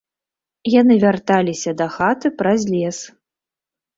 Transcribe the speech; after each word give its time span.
Яны 0.81 0.95
вярталіся 1.03 1.71
дахаты 1.81 2.27
праз 2.39 2.61
лес. 2.73 2.97